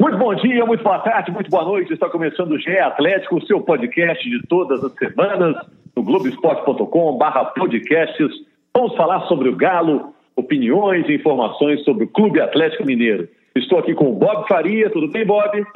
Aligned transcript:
Muito 0.00 0.16
bom 0.16 0.34
dia, 0.34 0.64
muito 0.64 0.82
boa 0.82 0.98
tarde, 1.00 1.30
muito 1.30 1.50
boa 1.50 1.62
noite. 1.62 1.92
Está 1.92 2.08
começando 2.08 2.52
o 2.52 2.58
GE 2.58 2.78
Atlético, 2.78 3.36
o 3.36 3.46
seu 3.46 3.60
podcast 3.60 4.26
de 4.30 4.40
todas 4.46 4.82
as 4.82 4.94
semanas, 4.94 5.54
no 5.94 6.02
Globoesporte.com 6.02 7.18
barra 7.18 7.44
podcasts. 7.44 8.30
Vamos 8.74 8.96
falar 8.96 9.28
sobre 9.28 9.50
o 9.50 9.56
Galo, 9.56 10.14
opiniões 10.34 11.06
e 11.06 11.16
informações 11.16 11.84
sobre 11.84 12.04
o 12.04 12.08
Clube 12.08 12.40
Atlético 12.40 12.86
Mineiro. 12.86 13.28
Estou 13.54 13.78
aqui 13.78 13.92
com 13.92 14.08
o 14.08 14.14
Bob 14.14 14.48
Faria. 14.48 14.88
Tudo 14.88 15.06
bem, 15.08 15.26
Bob? 15.26 15.66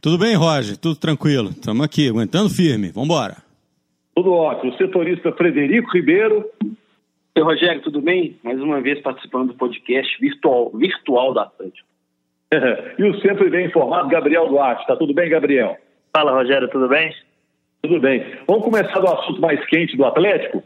Tudo 0.00 0.18
bem, 0.18 0.34
Roger. 0.34 0.76
Tudo 0.76 0.96
tranquilo. 0.96 1.50
Estamos 1.50 1.84
aqui, 1.84 2.08
aguentando 2.08 2.50
firme. 2.50 2.90
Vamos 2.90 3.08
embora. 3.08 3.36
Tudo 4.16 4.32
ótimo. 4.32 4.72
O 4.72 4.76
setorista 4.76 5.30
Frederico 5.30 5.92
Ribeiro. 5.92 6.44
Oi, 7.36 7.42
Rogério, 7.44 7.80
tudo 7.82 8.00
bem? 8.00 8.36
Mais 8.42 8.60
uma 8.60 8.80
vez 8.80 9.00
participando 9.00 9.52
do 9.52 9.54
podcast 9.54 10.20
virtual, 10.20 10.72
virtual 10.74 11.32
da 11.32 11.42
Atlético. 11.42 11.86
E 12.50 13.04
o 13.04 13.20
sempre 13.20 13.50
bem 13.50 13.66
informado 13.66 14.08
Gabriel 14.08 14.48
Duarte. 14.48 14.82
Está 14.82 14.96
tudo 14.96 15.12
bem, 15.12 15.28
Gabriel? 15.28 15.76
Fala, 16.16 16.32
Rogério, 16.32 16.68
tudo 16.68 16.88
bem? 16.88 17.12
Tudo 17.82 18.00
bem. 18.00 18.24
Vamos 18.46 18.64
começar 18.64 18.98
do 18.98 19.06
assunto 19.06 19.40
mais 19.40 19.62
quente 19.66 19.96
do 19.96 20.04
Atlético? 20.06 20.62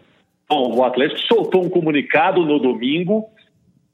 Bom, 0.48 0.76
o 0.76 0.84
Atlético 0.84 1.20
soltou 1.22 1.64
um 1.64 1.68
comunicado 1.68 2.44
no 2.44 2.60
domingo. 2.60 3.24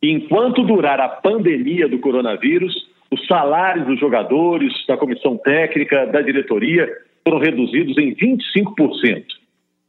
Enquanto 0.03 0.65
durar 0.65 1.01
a 1.01 1.09
pandemia 1.09 1.89
do 1.89 1.98
coronavírus, 1.98 2.75
os 3.11 3.27
salários 3.27 3.87
dos 3.87 3.98
jogadores, 3.98 4.73
da 4.87 4.97
comissão 4.97 5.39
técnica, 5.39 6.07
da 6.07 6.20
diretoria 6.20 6.87
foram 7.27 7.39
reduzidos 7.39 7.97
em 7.97 8.15
25%. 8.15 9.25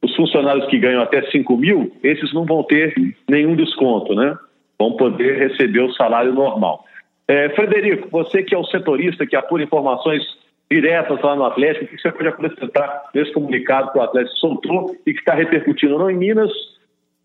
Os 0.02 0.16
funcionários 0.16 0.66
que 0.68 0.80
ganham 0.80 1.02
até 1.02 1.22
5 1.30 1.58
mil, 1.58 1.92
esses 2.02 2.34
não 2.34 2.46
vão 2.46 2.64
ter 2.64 2.94
nenhum 3.30 3.56
desconto, 3.56 4.16
né? 4.16 4.38
Vão 4.80 4.94
poder 4.94 5.38
receber 5.38 5.82
o 5.82 5.94
salário 5.94 6.34
normal. 6.34 6.86
É, 7.30 7.48
Frederico, 7.50 8.10
você 8.10 8.42
que 8.42 8.56
é 8.56 8.58
o 8.58 8.66
setorista 8.66 9.24
que 9.24 9.36
apura 9.36 9.62
informações 9.62 10.24
diretas 10.70 11.22
lá 11.22 11.36
no 11.36 11.46
Atlético, 11.46 11.86
o 11.86 11.88
que 11.88 12.02
você 12.02 12.12
pode 12.12 12.28
acrescentar 12.28 13.04
nesse 13.14 13.32
comunicado 13.32 13.92
que 13.92 14.00
o 14.00 14.02
Atlético 14.02 14.36
soltou 14.38 14.96
e 15.06 15.14
que 15.14 15.20
está 15.20 15.36
repercutindo 15.36 16.00
não 16.00 16.10
em 16.10 16.18
Minas 16.18 16.52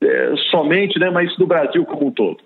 é, 0.03 0.35
somente, 0.51 0.99
né, 0.99 1.09
mas 1.09 1.35
no 1.39 1.47
Brasil 1.47 1.87
como 1.87 2.09
um 2.09 2.11
todo? 2.11 2.37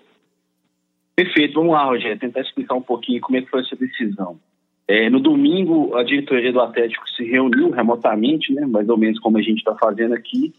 Perfeito, 1.17 1.55
vamos 1.55 1.73
lá, 1.73 1.83
Rogério, 1.83 2.17
tentar 2.17 2.39
explicar 2.39 2.75
um 2.75 2.81
pouquinho 2.81 3.19
como 3.19 3.37
é 3.37 3.41
que 3.41 3.49
foi 3.49 3.59
essa 3.59 3.75
decisão. 3.75 4.39
É, 4.87 5.09
no 5.09 5.19
domingo, 5.19 5.97
a 5.97 6.03
diretoria 6.03 6.53
do 6.53 6.61
Atlético 6.61 7.09
se 7.09 7.25
reuniu 7.25 7.71
remotamente, 7.71 8.53
né, 8.53 8.65
mais 8.65 8.87
ou 8.87 8.97
menos 8.97 9.19
como 9.19 9.37
a 9.37 9.41
gente 9.41 9.57
está 9.57 9.75
fazendo 9.75 10.13
aqui, 10.13 10.53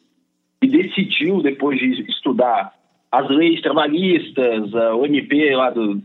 e 0.60 0.66
decidiu, 0.66 1.40
depois 1.40 1.78
de 1.78 2.02
estudar 2.10 2.74
as 3.10 3.26
leis 3.30 3.62
trabalhistas, 3.62 4.74
o 4.74 5.06
MP 5.06 5.56
lá 5.56 5.70
do, 5.70 6.00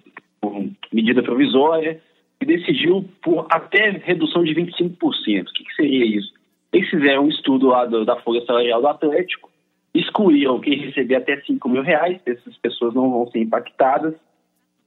medida 0.92 1.24
provisória, 1.24 2.02
e 2.42 2.46
decidiu 2.46 3.06
por 3.22 3.48
até 3.50 3.90
redução 3.92 4.44
de 4.44 4.54
25%. 4.54 4.92
O 5.02 5.54
que, 5.54 5.64
que 5.64 5.76
seria 5.76 6.06
isso? 6.06 6.34
Eles 6.74 6.90
fizeram 6.90 7.26
um 7.26 7.30
estudo 7.30 7.68
lá 7.68 7.86
do, 7.86 8.04
da 8.04 8.18
folha 8.18 8.46
salarial 8.46 8.82
do 8.82 8.88
Atlético, 8.88 9.50
excluíram 9.94 10.60
quem 10.60 10.78
recebia 10.78 11.20
até 11.20 11.40
5 11.42 11.70
mil 11.70 11.82
reais, 11.82 12.20
essas 12.26 12.58
pessoas 12.58 12.94
não 12.94 13.10
vão 13.10 13.28
ser 13.32 13.40
impactadas, 13.40 14.14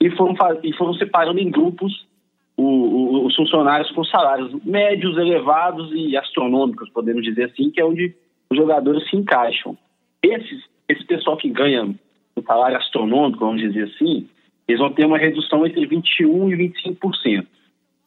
e 0.00 0.10
foram, 0.10 0.34
e 0.62 0.72
foram 0.74 0.94
separando 0.94 1.40
em 1.40 1.50
grupos 1.50 2.06
o, 2.56 2.62
o, 2.62 3.26
os 3.26 3.34
funcionários 3.34 3.90
com 3.92 4.04
salários 4.04 4.52
médios, 4.64 5.16
elevados 5.16 5.90
e 5.94 6.16
astronômicos, 6.16 6.90
podemos 6.90 7.22
dizer 7.22 7.44
assim, 7.44 7.70
que 7.70 7.80
é 7.80 7.84
onde 7.84 8.14
os 8.50 8.56
jogadores 8.56 9.08
se 9.08 9.16
encaixam. 9.16 9.76
Esses, 10.22 10.64
esse 10.88 11.04
pessoal 11.04 11.36
que 11.36 11.48
ganha 11.48 11.84
um 11.84 12.42
salário 12.42 12.76
astronômico, 12.76 13.44
vamos 13.44 13.62
dizer 13.62 13.84
assim, 13.84 14.28
eles 14.68 14.80
vão 14.80 14.92
ter 14.92 15.06
uma 15.06 15.18
redução 15.18 15.66
entre 15.66 15.86
21% 15.86 16.52
e 16.52 16.94
25%. 16.94 17.46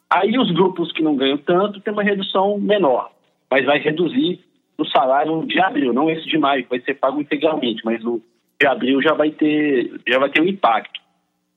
Aí 0.09 0.37
os 0.37 0.51
grupos 0.51 0.91
que 0.91 1.01
não 1.01 1.15
ganham 1.15 1.37
tanto 1.37 1.81
têm 1.81 1.91
uma 1.91 2.03
redução 2.03 2.59
menor, 2.59 3.11
mas 3.49 3.65
vai 3.65 3.79
reduzir 3.79 4.39
o 4.77 4.85
salário 4.85 5.45
de 5.45 5.59
abril, 5.59 5.93
não 5.93 6.09
esse 6.09 6.27
de 6.27 6.37
maio, 6.37 6.63
que 6.63 6.69
vai 6.69 6.81
ser 6.81 6.95
pago 6.95 7.19
integralmente, 7.19 7.83
mas 7.83 8.03
o 8.05 8.21
de 8.59 8.67
abril 8.67 9.01
já 9.01 9.13
vai 9.13 9.31
ter, 9.31 9.91
já 10.07 10.19
vai 10.19 10.29
ter 10.29 10.41
um 10.41 10.47
impacto. 10.47 10.99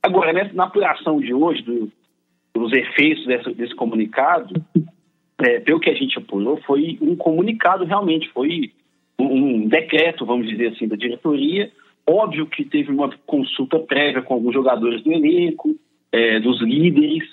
Agora, 0.01 0.33
nessa, 0.33 0.53
na 0.53 0.65
apuração 0.65 1.19
de 1.19 1.33
hoje, 1.33 1.61
do, 1.61 1.91
dos 2.53 2.71
efeitos 2.73 3.25
dessa, 3.25 3.51
desse 3.53 3.75
comunicado, 3.75 4.53
é, 5.39 5.59
pelo 5.59 5.79
que 5.79 5.89
a 5.89 5.93
gente 5.93 6.17
apurou, 6.17 6.57
foi 6.65 6.97
um 7.01 7.15
comunicado 7.15 7.83
realmente, 7.83 8.29
foi 8.29 8.71
um, 9.19 9.25
um 9.25 9.67
decreto, 9.67 10.25
vamos 10.25 10.47
dizer 10.47 10.69
assim, 10.69 10.87
da 10.87 10.95
diretoria, 10.95 11.71
Óbvio 12.07 12.45
que 12.45 12.63
teve 12.63 12.91
uma 12.91 13.09
consulta 13.25 13.79
prévia 13.79 14.21
com 14.21 14.35
alguns 14.35 14.53
jogadores 14.53 15.03
do 15.03 15.11
elenco, 15.11 15.75
é, 16.11 16.39
dos 16.39 16.61
líderes. 16.61 17.23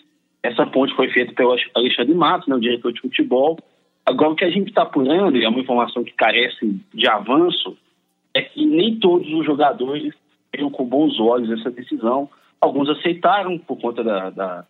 Essa 0.43 0.67
ponte 0.67 0.95
foi 0.95 1.09
feita 1.11 1.33
pelo 1.35 1.55
Alexandre 1.75 2.15
Matos, 2.15 2.49
né, 2.49 2.57
o 2.57 2.61
diretor 2.61 2.93
de 2.93 3.01
futebol. 3.01 3.59
Agora, 4.05 4.31
o 4.31 4.35
que 4.35 4.45
a 4.45 4.51
gente 4.51 4.69
está 4.69 4.83
apurando, 4.83 5.37
e 5.37 5.45
é 5.45 5.49
uma 5.49 5.61
informação 5.61 6.03
que 6.03 6.13
carece 6.13 6.81
de 6.93 7.07
avanço, 7.07 7.77
é 8.35 8.43
que 8.43 8.65
nem 8.65 8.99
todos 8.99 9.31
os 9.33 9.45
jogadores 9.45 10.15
viram 10.53 10.71
com 10.71 10.85
bons 10.85 11.21
olhos 11.21 11.51
essa 11.61 11.71
decisão. 11.71 12.29
Alguns 12.61 12.89
aceitaram 12.89 13.59
por 13.59 13.79
conta 13.79 14.03
da, 14.03 14.31
da 14.31 14.67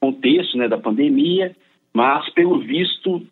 contexto 0.00 0.56
né, 0.56 0.66
da 0.66 0.78
pandemia, 0.78 1.54
mas, 1.92 2.28
pelo 2.30 2.58
visto, 2.58 3.24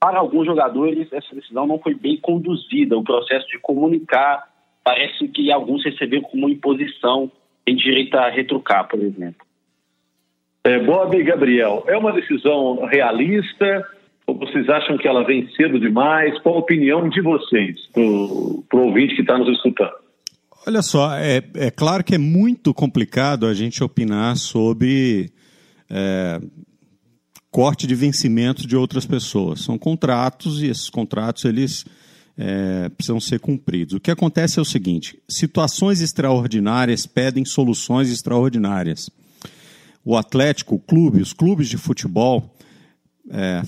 para 0.00 0.18
alguns 0.18 0.46
jogadores, 0.46 1.12
essa 1.12 1.34
decisão 1.34 1.66
não 1.66 1.78
foi 1.78 1.94
bem 1.94 2.16
conduzida. 2.16 2.96
O 2.96 3.04
processo 3.04 3.46
de 3.48 3.58
comunicar 3.58 4.47
parece 4.88 5.28
que 5.28 5.52
alguns 5.52 5.84
receberam 5.84 6.22
como 6.22 6.48
imposição 6.48 7.30
em 7.66 7.76
direito 7.76 8.14
a 8.16 8.30
retrucar, 8.30 8.88
por 8.88 8.98
exemplo. 8.98 9.46
É, 10.64 10.78
Bob 10.78 11.14
e 11.14 11.22
Gabriel, 11.22 11.84
é 11.86 11.94
uma 11.94 12.10
decisão 12.10 12.86
realista 12.86 13.86
ou 14.26 14.34
vocês 14.38 14.66
acham 14.70 14.96
que 14.96 15.06
ela 15.06 15.24
vem 15.24 15.46
cedo 15.54 15.78
demais? 15.78 16.38
Qual 16.40 16.54
a 16.54 16.58
opinião 16.58 17.06
de 17.06 17.20
vocês, 17.20 17.86
para 17.92 18.00
o 18.00 18.86
ouvinte 18.86 19.14
que 19.14 19.20
está 19.20 19.36
nos 19.36 19.48
escutando? 19.56 19.92
Olha 20.66 20.80
só, 20.80 21.14
é, 21.14 21.42
é, 21.54 21.70
claro 21.70 22.02
que 22.02 22.14
é 22.14 22.18
muito 22.18 22.72
complicado 22.72 23.46
a 23.46 23.52
gente 23.52 23.84
opinar 23.84 24.36
sobre 24.36 25.30
é, 25.90 26.40
corte 27.50 27.86
de 27.86 27.94
vencimento 27.94 28.66
de 28.66 28.74
outras 28.74 29.04
pessoas. 29.04 29.60
São 29.60 29.78
contratos 29.78 30.62
e 30.62 30.68
esses 30.68 30.88
contratos 30.88 31.44
eles 31.44 31.84
é, 32.38 32.88
precisam 32.90 33.18
ser 33.18 33.40
cumpridos. 33.40 33.94
O 33.94 34.00
que 34.00 34.12
acontece 34.12 34.60
é 34.60 34.62
o 34.62 34.64
seguinte: 34.64 35.18
situações 35.28 36.00
extraordinárias 36.00 37.04
pedem 37.04 37.44
soluções 37.44 38.08
extraordinárias. 38.10 39.10
O 40.04 40.16
Atlético, 40.16 40.76
o 40.76 40.78
clube, 40.78 41.20
os 41.20 41.32
clubes 41.32 41.68
de 41.68 41.76
futebol, 41.76 42.54
é, 43.28 43.60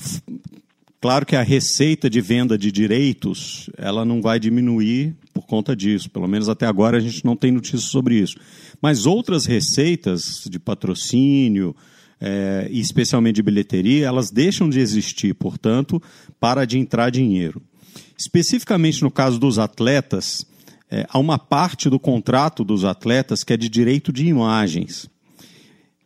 claro 1.01 1.27
que 1.27 1.35
a 1.35 1.43
receita 1.43 2.09
de 2.09 2.21
venda 2.21 2.57
de 2.57 2.71
direitos 2.71 3.69
ela 3.77 4.05
não 4.05 4.23
vai 4.23 4.39
diminuir 4.39 5.17
por 5.35 5.47
conta 5.47 5.75
disso. 5.75 6.09
Pelo 6.09 6.29
menos 6.29 6.49
até 6.49 6.65
agora 6.65 6.97
a 6.97 7.01
gente 7.01 7.25
não 7.25 7.35
tem 7.35 7.51
notícias 7.51 7.83
sobre 7.83 8.21
isso. 8.21 8.37
Mas 8.81 9.05
outras 9.05 9.45
receitas 9.47 10.45
de 10.49 10.59
patrocínio, 10.59 11.75
é, 12.21 12.69
especialmente 12.71 13.37
de 13.37 13.43
bilheteria, 13.43 14.07
elas 14.07 14.31
deixam 14.31 14.71
de 14.71 14.79
existir, 14.79 15.35
portanto, 15.35 16.01
para 16.39 16.65
de 16.65 16.79
entrar 16.79 17.11
dinheiro. 17.11 17.61
Especificamente 18.21 19.01
no 19.01 19.11
caso 19.11 19.39
dos 19.39 19.59
atletas, 19.59 20.45
é, 20.91 21.07
há 21.09 21.19
uma 21.19 21.39
parte 21.39 21.89
do 21.89 21.99
contrato 21.99 22.63
dos 22.63 22.85
atletas 22.85 23.43
que 23.43 23.55
é 23.55 23.57
de 23.57 23.67
direito 23.67 24.13
de 24.13 24.27
imagens. 24.27 25.09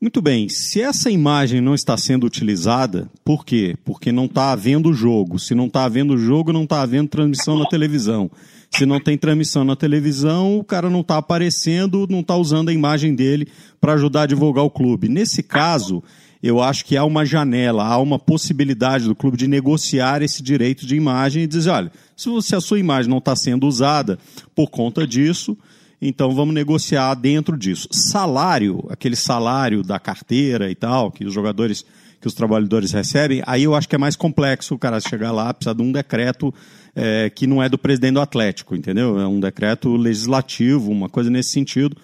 Muito 0.01 0.23
bem, 0.23 0.49
se 0.49 0.81
essa 0.81 1.11
imagem 1.11 1.61
não 1.61 1.75
está 1.75 1.97
sendo 1.97 2.25
utilizada, 2.25 3.11
por 3.25 3.45
quê? 3.45 3.77
Porque 3.85 4.13
não 4.13 4.27
está 4.27 4.53
havendo 4.53 4.93
jogo. 4.93 5.41
Se 5.41 5.57
não 5.57 5.67
está 5.67 5.87
havendo 5.87 6.17
jogo, 6.17 6.53
não 6.53 6.63
está 6.63 6.83
havendo 6.83 7.09
transmissão 7.09 7.59
na 7.59 7.67
televisão. 7.67 8.31
Se 8.71 8.87
não 8.87 9.01
tem 9.01 9.19
transmissão 9.19 9.65
na 9.65 9.75
televisão, 9.75 10.57
o 10.57 10.63
cara 10.63 10.89
não 10.89 11.01
está 11.01 11.17
aparecendo, 11.17 12.07
não 12.09 12.21
está 12.21 12.37
usando 12.37 12.69
a 12.69 12.73
imagem 12.73 13.13
dele 13.13 13.49
para 13.81 13.95
ajudar 13.95 14.23
a 14.23 14.27
divulgar 14.27 14.63
o 14.63 14.71
clube. 14.71 15.09
Nesse 15.09 15.43
caso, 15.43 16.01
eu 16.47 16.61
acho 16.61 16.85
que 16.85 16.95
há 16.95 17.03
uma 17.03 17.25
janela, 17.25 17.87
há 17.87 17.97
uma 17.97 18.19
possibilidade 18.19 19.07
do 19.07 19.15
clube 19.15 19.35
de 19.35 19.49
negociar 19.49 20.21
esse 20.21 20.43
direito 20.43 20.85
de 20.85 20.95
imagem 20.95 21.45
e 21.45 21.47
dizer, 21.47 21.71
olha, 21.71 21.91
se, 22.15 22.55
a 22.55 22.61
sua 22.61 22.79
imagem 22.79 23.09
não 23.09 23.17
está 23.17 23.35
sendo 23.35 23.67
usada 23.67 24.19
por 24.55 24.69
conta 24.69 25.07
disso, 25.07 25.57
então 26.03 26.35
vamos 26.35 26.55
negociar 26.55 27.15
dentro 27.15 27.57
disso. 27.57 27.89
Salário, 27.91 28.85
aquele 28.91 29.17
salário 29.17 29.83
da 29.83 29.99
carteira 29.99 30.71
e 30.71 30.75
tal, 30.75 31.11
que 31.11 31.25
os 31.25 31.33
jogadores, 31.33 31.83
que 32.21 32.27
os 32.27 32.35
trabalhadores 32.35 32.93
recebem, 32.93 33.43
aí 33.47 33.63
eu 33.63 33.75
acho 33.75 33.89
que 33.89 33.95
é 33.95 33.99
mais 33.99 34.15
complexo 34.15 34.75
o 34.75 34.79
cara 34.79 35.01
chegar 35.01 35.33
lá, 35.33 35.55
precisa 35.55 35.75
de 35.75 35.81
um 35.81 35.91
decreto 35.91 36.53
é, 36.95 37.31
que 37.31 37.47
não 37.47 37.63
é 37.63 37.71
do 37.71 37.79
presidente 37.79 38.15
do 38.15 38.21
Atlético, 38.21 38.77
entendeu? 38.77 39.19
É 39.19 39.27
um 39.27 39.41
decreto 39.41 39.97
legislativo, 39.97 40.91
uma 40.91 41.09
coisa 41.09 41.31
nesse 41.31 41.53
sentido 41.53 41.97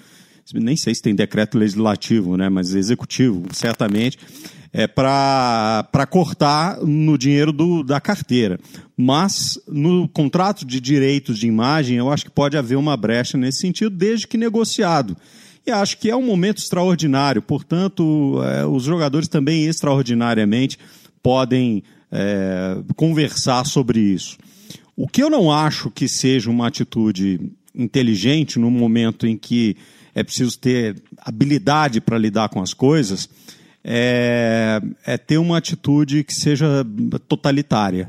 nem 0.55 0.77
sei 0.77 0.95
se 0.95 1.03
tem 1.03 1.15
decreto 1.15 1.59
legislativo, 1.59 2.37
né, 2.37 2.49
mas 2.49 2.75
executivo, 2.75 3.45
certamente, 3.53 4.19
é 4.73 4.87
para 4.87 6.07
cortar 6.09 6.79
no 6.81 7.19
dinheiro 7.19 7.53
do, 7.53 7.83
da 7.83 8.01
carteira. 8.01 8.59
Mas 8.97 9.59
no 9.67 10.09
contrato 10.09 10.65
de 10.65 10.81
direitos 10.81 11.39
de 11.39 11.47
imagem, 11.47 11.97
eu 11.97 12.11
acho 12.11 12.25
que 12.25 12.31
pode 12.31 12.57
haver 12.57 12.77
uma 12.77 12.97
brecha 12.97 13.37
nesse 13.37 13.59
sentido, 13.59 13.91
desde 13.91 14.27
que 14.27 14.37
negociado. 14.37 15.17
E 15.67 15.71
acho 15.71 15.99
que 15.99 16.09
é 16.09 16.17
um 16.17 16.25
momento 16.25 16.59
extraordinário. 16.59 17.43
Portanto, 17.43 18.41
é, 18.45 18.65
os 18.65 18.85
jogadores 18.85 19.29
também 19.29 19.65
extraordinariamente 19.65 20.79
podem 21.23 21.83
é, 22.11 22.77
conversar 22.97 23.67
sobre 23.67 24.01
isso. 24.01 24.39
O 24.97 25.09
que 25.09 25.23
eu 25.23 25.31
não 25.31 25.51
acho 25.51 25.91
que 25.91 26.09
seja 26.09 26.51
uma 26.51 26.69
atitude 26.69 27.41
inteligente 27.75 28.59
no 28.59 28.71
momento 28.71 29.27
em 29.27 29.37
que 29.37 29.77
é 30.21 30.25
preciso 30.25 30.59
ter 30.59 30.97
habilidade 31.19 32.01
para 32.01 32.19
lidar 32.19 32.49
com 32.49 32.61
as 32.61 32.73
coisas 32.75 33.29
é, 33.85 34.81
é 35.07 35.19
ter 35.19 35.39
uma 35.39 35.59
atitude 35.59 36.25
que 36.25 36.35
seja 36.35 36.85
totalitária. 37.29 38.09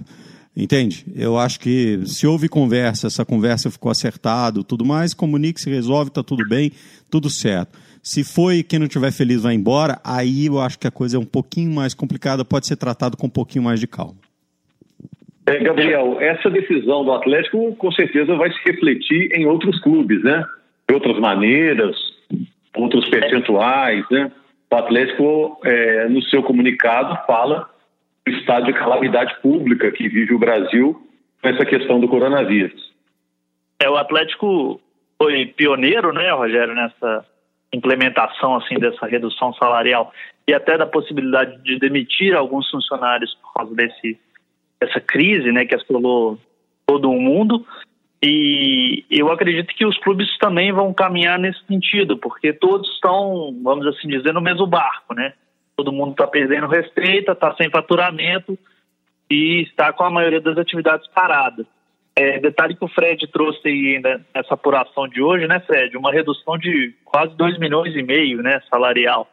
Entende? 0.56 1.06
Eu 1.16 1.38
acho 1.38 1.60
que 1.60 2.02
se 2.06 2.28
houve 2.28 2.50
conversa, 2.50 3.08
essa 3.08 3.24
conversa 3.24 3.72
ficou 3.72 3.90
acertado, 3.90 4.66
tudo 4.66 4.84
mais, 4.84 5.14
comunique, 5.14 5.62
se 5.62 5.70
resolve, 5.70 6.10
está 6.10 6.22
tudo 6.22 6.48
bem, 6.48 6.74
tudo 7.10 7.30
certo. 7.30 7.80
Se 8.04 8.24
foi 8.24 8.62
quem 8.62 8.78
não 8.78 8.88
estiver 8.88 9.12
feliz 9.12 9.44
vai 9.44 9.54
embora, 9.54 9.98
aí 10.04 10.48
eu 10.48 10.60
acho 10.60 10.78
que 10.78 10.88
a 10.88 10.92
coisa 10.92 11.16
é 11.16 11.20
um 11.20 11.26
pouquinho 11.26 11.72
mais 11.72 11.94
complicada, 11.94 12.44
pode 12.44 12.68
ser 12.68 12.76
tratado 12.76 13.16
com 13.16 13.28
um 13.28 13.30
pouquinho 13.30 13.64
mais 13.64 13.80
de 13.80 13.88
calma. 13.88 14.18
É, 15.46 15.58
Gabriel, 15.64 16.20
essa 16.20 16.50
decisão 16.50 17.06
do 17.06 17.14
Atlético 17.14 17.74
com 17.76 17.92
certeza 17.92 18.36
vai 18.36 18.52
se 18.52 18.60
refletir 18.66 19.32
em 19.34 19.46
outros 19.46 19.80
clubes, 19.82 20.22
né? 20.22 20.44
De 20.92 20.96
outras 20.96 21.18
maneiras, 21.20 21.96
outros 22.76 23.08
percentuais, 23.10 24.04
né? 24.12 24.30
O 24.70 24.76
Atlético, 24.76 25.58
é, 25.64 26.10
no 26.10 26.22
seu 26.24 26.44
comunicado, 26.44 27.18
fala 27.26 27.70
do 28.26 28.34
estado 28.34 28.66
de 28.66 28.74
calamidade 28.74 29.34
pública 29.42 29.90
que 29.90 30.10
vive 30.10 30.34
o 30.34 30.40
Brasil 30.40 31.02
com 31.42 31.48
essa 31.48 31.66
questão 31.66 32.02
do 32.02 32.10
coronavírus. 32.10 32.92
É, 33.80 33.90
o 33.90 33.96
Atlético 33.96 34.82
foi 35.18 35.46
pioneiro, 35.46 36.12
né, 36.12 36.30
Rogério, 36.34 36.76
nessa 36.76 37.26
implementação 37.72 38.58
assim 38.58 38.76
dessa 38.76 39.06
redução 39.06 39.54
salarial 39.54 40.12
e 40.46 40.54
até 40.54 40.78
da 40.78 40.86
possibilidade 40.86 41.58
de 41.64 41.80
demitir 41.80 42.36
alguns 42.36 42.70
funcionários 42.70 43.34
por 43.36 43.54
causa 43.54 43.74
desse 43.74 44.20
essa 44.82 45.00
crise, 45.00 45.54
né, 45.54 45.64
que 45.64 45.74
assolou 45.74 46.38
todo 46.86 47.10
o 47.10 47.22
mundo. 47.22 47.66
E 48.24 49.04
eu 49.10 49.32
acredito 49.32 49.74
que 49.74 49.86
os 49.86 49.98
clubes 49.98 50.38
também 50.38 50.72
vão 50.72 50.94
caminhar 50.94 51.40
nesse 51.40 51.66
sentido, 51.66 52.18
porque 52.18 52.54
todos 52.54 52.88
estão, 52.94 53.56
vamos 53.64 53.88
assim 53.88 54.08
dizer, 54.08 54.32
no 54.32 54.42
mesmo 54.42 54.68
barco, 54.68 55.16
né? 55.16 55.34
Todo 55.76 55.92
mundo 55.92 56.12
está 56.12 56.28
perdendo 56.28 56.68
receita, 56.68 57.32
está 57.32 57.56
sem 57.56 57.72
faturamento 57.72 58.58
e 59.30 59.64
está 59.64 59.92
com 59.92 60.04
a 60.04 60.12
maioria 60.12 60.40
das 60.40 60.58
atividades 60.58 61.08
paradas. 61.08 61.66
É, 62.16 62.40
detalhe 62.40 62.76
que 62.76 62.86
o 62.86 62.90
Fred 62.90 63.26
trouxe 63.28 63.68
aí 63.68 63.96
ainda 63.96 64.24
nessa 64.36 64.54
apuração 64.54 65.08
de 65.08 65.22
hoje, 65.22 65.48
né, 65.48 65.60
Fred? 65.62 65.98
Uma 65.98 66.12
redução 66.12 66.58
de 66.58 66.94
quase 67.04 67.36
2 67.36 67.58
milhões 67.58 67.96
e 67.96 68.04
meio, 68.04 68.44
né, 68.44 68.62
salarial. 68.70 69.28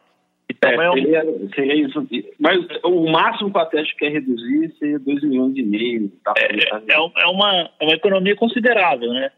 Então, 0.59 0.81
é, 0.81 0.85
é 0.85 0.91
um... 0.91 0.93
seria, 0.93 1.25
seria, 1.55 1.87
isso. 1.87 2.07
Mas 2.37 2.59
o 2.83 3.09
máximo 3.09 3.51
que 3.51 3.57
o 3.57 3.61
Atlético 3.61 3.99
quer 3.99 4.11
reduzir 4.11 4.75
seria 4.77 4.99
2 4.99 5.23
milhões 5.23 5.57
e 5.57 5.63
meio. 5.63 6.11
Tá, 6.23 6.33
é, 6.37 6.53
é, 6.53 6.93
é, 6.93 7.27
uma, 7.27 7.69
é 7.79 7.85
uma 7.85 7.93
economia 7.93 8.35
considerável, 8.35 9.13
né? 9.13 9.31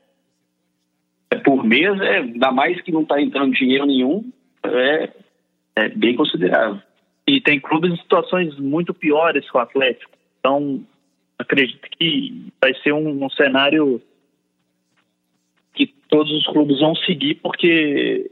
É, 1.29 1.35
por 1.35 1.63
mês, 1.63 1.99
é, 2.01 2.17
ainda 2.17 2.51
mais 2.51 2.81
que 2.81 2.91
não 2.91 3.03
está 3.03 3.21
entrando 3.21 3.53
dinheiro 3.53 3.85
nenhum, 3.85 4.31
é, 4.63 5.09
é 5.75 5.89
bem 5.89 6.15
considerável. 6.15 6.81
E 7.27 7.39
tem 7.39 7.59
clubes 7.59 7.93
em 7.93 7.97
situações 7.97 8.57
muito 8.57 8.93
piores 8.93 9.49
que 9.49 9.55
o 9.55 9.61
Atlético. 9.61 10.11
Então, 10.39 10.83
acredito 11.37 11.87
que 11.97 12.47
vai 12.59 12.73
ser 12.81 12.93
um, 12.93 13.23
um 13.23 13.29
cenário 13.29 14.01
que 15.73 15.85
todos 16.09 16.31
os 16.31 16.45
clubes 16.47 16.79
vão 16.79 16.95
seguir 16.95 17.35
porque 17.35 18.29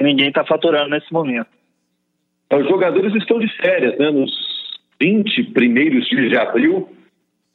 ninguém 0.00 0.28
está 0.28 0.44
faturando 0.44 0.90
nesse 0.90 1.10
momento. 1.12 1.48
Os 2.52 2.68
jogadores 2.68 3.14
estão 3.14 3.38
de 3.38 3.48
férias, 3.56 3.96
né? 3.98 4.10
Nos 4.10 4.30
20 5.00 5.44
primeiros 5.52 6.06
dias 6.08 6.28
de 6.28 6.36
abril, 6.36 6.88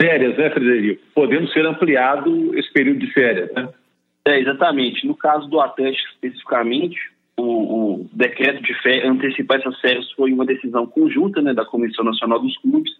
férias, 0.01 0.37
né, 0.37 0.49
Frederico? 0.49 1.01
Podendo 1.13 1.47
ser 1.49 1.65
ampliado 1.65 2.57
esse 2.57 2.71
período 2.71 2.99
de 2.99 3.13
férias, 3.13 3.51
né? 3.53 3.69
É, 4.25 4.39
exatamente. 4.39 5.05
No 5.05 5.15
caso 5.15 5.47
do 5.47 5.59
Atlético 5.59 6.09
especificamente, 6.13 6.97
o, 7.37 7.43
o 7.43 8.09
decreto 8.13 8.63
de 8.63 8.73
férias, 8.81 9.09
antecipar 9.09 9.59
essas 9.59 9.79
férias 9.79 10.09
foi 10.13 10.33
uma 10.33 10.45
decisão 10.45 10.87
conjunta 10.87 11.41
né, 11.41 11.53
da 11.53 11.65
Comissão 11.65 12.03
Nacional 12.03 12.39
dos 12.39 12.57
Clubes. 12.57 12.91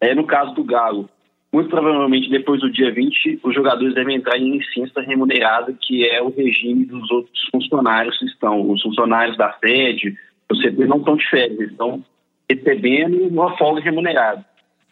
É, 0.00 0.14
no 0.14 0.24
caso 0.26 0.54
do 0.54 0.64
Galo, 0.64 1.08
muito 1.52 1.68
provavelmente 1.68 2.30
depois 2.30 2.60
do 2.60 2.70
dia 2.70 2.92
20, 2.92 3.40
os 3.42 3.54
jogadores 3.54 3.94
devem 3.94 4.16
entrar 4.16 4.38
em 4.38 4.58
licença 4.58 5.00
remunerada, 5.00 5.72
que 5.80 6.04
é 6.04 6.22
o 6.22 6.30
regime 6.30 6.84
dos 6.84 7.10
outros 7.10 7.48
funcionários 7.50 8.18
que 8.18 8.24
estão, 8.26 8.70
os 8.70 8.82
funcionários 8.82 9.36
da 9.36 9.52
sede, 9.64 10.16
os 10.50 10.60
CT 10.60 10.86
não 10.86 10.98
estão 10.98 11.16
de 11.16 11.28
férias, 11.28 11.70
estão 11.70 12.04
recebendo 12.50 13.28
uma 13.28 13.56
folga 13.56 13.80
remunerada. 13.80 14.44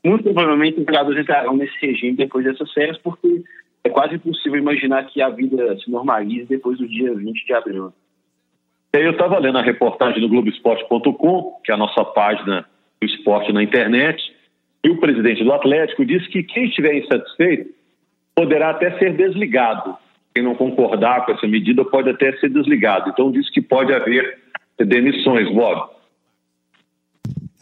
Muito 0.05 0.25
provavelmente 0.25 0.81
os 0.81 0.87
jogadores 0.87 1.21
entrarão 1.21 1.57
nesse 1.57 1.75
regime 1.81 2.17
depois 2.17 2.45
dessas 2.45 2.73
férias, 2.73 2.99
porque 2.99 3.45
é 3.85 3.89
quase 3.89 4.17
impossível 4.17 4.59
imaginar 4.59 5.05
que 5.05 5.21
a 5.23 5.29
vida 5.29 5.77
se 5.79 5.91
normalize 5.91 6.47
depois 6.47 6.79
do 6.79 6.89
dia 6.89 7.15
20 7.15 7.47
de 7.47 7.55
abril. 7.55 7.93
Eu 8.93 9.13
estava 9.13 9.39
lendo 9.39 9.59
a 9.59 9.63
reportagem 9.63 10.21
no 10.21 10.29
Globoesporte.com, 10.29 11.61
que 11.65 11.71
é 11.71 11.75
a 11.75 11.79
nossa 11.79 12.05
página 12.05 12.67
do 13.01 13.07
esporte 13.07 13.53
na 13.53 13.63
internet, 13.63 14.23
e 14.85 14.91
o 14.91 14.99
presidente 14.99 15.45
do 15.45 15.53
Atlético 15.53 16.05
disse 16.05 16.29
que 16.29 16.43
quem 16.43 16.67
estiver 16.67 16.97
insatisfeito 16.97 17.71
poderá 18.35 18.71
até 18.71 18.99
ser 18.99 19.17
desligado. 19.17 19.97
Quem 20.35 20.45
não 20.45 20.55
concordar 20.55 21.25
com 21.25 21.33
essa 21.33 21.47
medida 21.47 21.85
pode 21.85 22.11
até 22.11 22.33
ser 22.39 22.51
desligado. 22.51 23.11
Então, 23.11 23.31
disse 23.31 23.51
que 23.53 23.61
pode 23.61 23.93
haver 23.93 24.42
demissões, 24.79 25.53
Bob. 25.55 25.91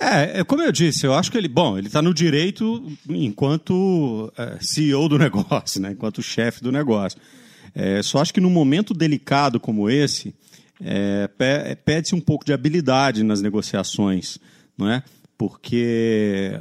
É, 0.00 0.40
é, 0.40 0.44
como 0.44 0.62
eu 0.62 0.72
disse, 0.72 1.06
eu 1.06 1.12
acho 1.12 1.30
que 1.30 1.36
ele, 1.36 1.46
bom, 1.46 1.76
ele 1.76 1.88
está 1.88 2.00
no 2.00 2.14
direito 2.14 2.82
enquanto 3.06 4.32
é, 4.36 4.56
CEO 4.58 5.06
do 5.10 5.18
negócio, 5.20 5.80
né, 5.80 5.92
enquanto 5.92 6.22
chefe 6.22 6.62
do 6.62 6.72
negócio. 6.72 7.20
É, 7.74 8.02
só 8.02 8.18
acho 8.18 8.32
que 8.32 8.40
num 8.40 8.50
momento 8.50 8.94
delicado 8.94 9.60
como 9.60 9.90
esse, 9.90 10.34
é, 10.82 11.28
é, 11.38 11.74
pede-se 11.74 12.14
um 12.14 12.20
pouco 12.20 12.46
de 12.46 12.52
habilidade 12.52 13.22
nas 13.22 13.42
negociações, 13.42 14.38
não 14.76 14.90
é? 14.90 15.02
Porque 15.36 16.58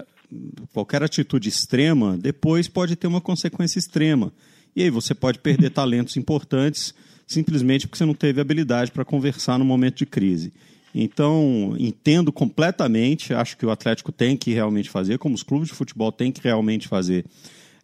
qualquer 0.73 1.01
atitude 1.01 1.47
extrema 1.47 2.17
depois 2.17 2.67
pode 2.67 2.97
ter 2.97 3.07
uma 3.07 3.21
consequência 3.21 3.79
extrema. 3.79 4.33
E 4.75 4.83
aí 4.83 4.89
você 4.89 5.15
pode 5.15 5.39
perder 5.39 5.71
talentos 5.71 6.17
importantes 6.17 6.93
simplesmente 7.29 7.87
porque 7.87 7.99
você 7.99 8.05
não 8.05 8.15
teve 8.15 8.41
habilidade 8.41 8.91
para 8.91 9.05
conversar 9.05 9.59
no 9.59 9.63
momento 9.63 9.97
de 9.97 10.05
crise. 10.07 10.51
Então, 10.93 11.75
entendo 11.77 12.31
completamente, 12.31 13.35
acho 13.35 13.55
que 13.55 13.63
o 13.63 13.69
Atlético 13.69 14.11
tem 14.11 14.35
que 14.35 14.51
realmente 14.51 14.89
fazer, 14.89 15.19
como 15.19 15.35
os 15.35 15.43
clubes 15.43 15.69
de 15.69 15.75
futebol 15.75 16.11
têm 16.11 16.31
que 16.31 16.41
realmente 16.41 16.87
fazer 16.87 17.23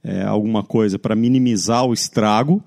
é, 0.04 0.24
alguma 0.24 0.64
coisa 0.64 0.98
para 0.98 1.16
minimizar 1.16 1.86
o 1.86 1.94
estrago. 1.94 2.62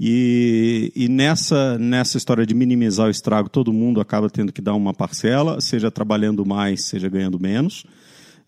E, 0.00 0.90
e, 0.96 1.06
nessa, 1.06 1.78
nessa 1.78 2.16
história 2.16 2.46
de 2.46 2.54
minimizar 2.54 3.08
o 3.08 3.10
estrago, 3.10 3.50
todo 3.50 3.70
mundo 3.70 4.00
acaba 4.00 4.30
tendo 4.30 4.52
que 4.52 4.62
dar 4.62 4.74
uma 4.74 4.94
parcela, 4.94 5.60
seja 5.60 5.90
trabalhando 5.90 6.46
mais, 6.46 6.86
seja 6.86 7.10
ganhando 7.10 7.38
menos. 7.38 7.84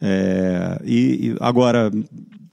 É, 0.01 0.81
e, 0.87 1.29
e, 1.29 1.37
agora, 1.39 1.91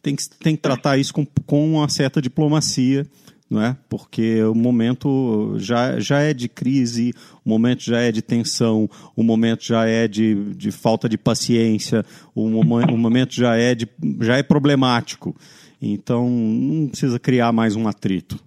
tem 0.01 0.13
que, 0.13 0.30
tem 0.42 0.56
que 0.58 0.62
tratar 0.62 0.98
isso 0.98 1.13
com, 1.13 1.25
com 1.46 1.75
uma 1.75 1.88
certa 1.88 2.22
diplomacia 2.22 3.08
não 3.50 3.62
é? 3.62 3.75
Porque 3.90 4.44
o 4.44 4.56
momento 4.56 5.56
já, 5.58 6.00
já 6.00 6.20
é 6.20 6.34
de 6.34 6.50
crise, 6.50 7.14
o 7.46 7.50
momento 7.50 7.84
já 7.84 8.00
é 8.00 8.12
de 8.12 8.22
tensão, 8.22 8.90
o 9.16 9.24
momento 9.24 9.64
já 9.64 9.88
é 9.88 10.08
de, 10.08 10.54
de 10.56 10.72
falta 10.72 11.08
de 11.08 11.18
paciência, 11.18 12.04
o, 12.34 12.46
o 12.46 12.98
momento 12.98 13.34
já 13.34 13.56
é, 13.56 13.75
de, 13.75 13.88
já 14.22 14.38
é 14.38 14.44
problemático. 14.44 15.36
Então 15.82 16.30
não 16.30 16.88
precisa 16.88 17.20
criar 17.20 17.52
mais 17.52 17.75
um 17.75 17.88
atrito. 17.88 18.40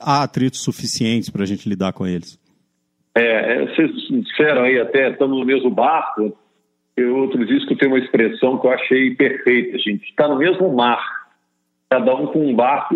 Há 0.00 0.22
atritos 0.22 0.62
suficientes 0.62 1.28
para 1.28 1.42
a 1.42 1.46
gente 1.46 1.68
lidar 1.68 1.92
com 1.92 2.06
eles. 2.06 2.38
É, 3.16 3.54
é, 3.54 3.66
vocês 3.66 3.90
disseram 4.22 4.62
aí 4.62 4.78
até, 4.78 5.10
estamos 5.10 5.38
no 5.38 5.44
mesmo 5.44 5.70
barco. 5.70 6.36
Eu 6.96 7.16
outro 7.16 7.44
dia 7.44 7.56
escutei 7.56 7.88
uma 7.88 7.98
expressão 7.98 8.58
que 8.58 8.66
eu 8.66 8.70
achei 8.70 9.14
perfeita, 9.14 9.78
gente. 9.78 10.04
Está 10.08 10.28
no 10.28 10.38
mesmo 10.38 10.74
mar, 10.74 11.02
cada 11.90 12.14
um 12.14 12.26
com 12.26 12.46
um 12.46 12.54
barco 12.54 12.94